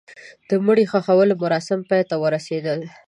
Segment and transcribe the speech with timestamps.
[0.49, 2.79] د مړي ښخولو مراسم پای ته ورسېدل.